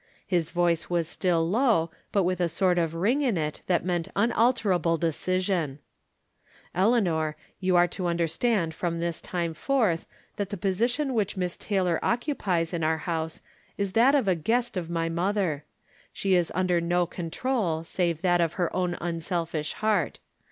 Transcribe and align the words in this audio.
His 0.25 0.49
voice 0.49 0.89
was 0.89 1.07
still 1.07 1.47
low, 1.47 1.91
but 2.11 2.23
with 2.23 2.41
a 2.41 2.49
sort 2.49 2.79
of 2.79 2.95
ring 2.95 3.21
in 3.21 3.37
it 3.37 3.61
that 3.67 3.85
meant 3.85 4.07
unalterable 4.15 4.97
decision: 4.97 5.77
"Eleanor, 6.73 7.35
you 7.59 7.75
are 7.75 7.85
to 7.89 8.07
understand 8.07 8.73
from 8.73 8.99
this 8.99 9.21
time 9.21 9.53
forth 9.53 10.07
that 10.37 10.49
the 10.49 10.57
position 10.57 11.13
which 11.13 11.37
Miss 11.37 11.55
Taylor 11.55 11.99
occupies 12.01 12.73
in 12.73 12.83
our 12.83 12.97
house 13.05 13.41
is 13.77 13.91
that 13.91 14.15
of 14.15 14.27
a 14.27 14.33
guest 14.33 14.75
of 14.75 14.89
my 14.89 15.07
mother. 15.07 15.65
She 16.11 16.33
is 16.33 16.51
under 16.55 16.81
no 16.81 17.05
control 17.05 17.83
save 17.83 18.23
that 18.23 18.41
of 18.41 18.53
her 18.53 18.75
own 18.75 18.97
unselfish 18.99 19.73
heart. 19.73 20.17